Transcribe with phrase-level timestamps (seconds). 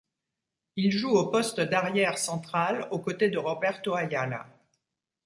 [0.77, 4.47] Il joue au poste d'arrière central aux côtés de Roberto Ayala.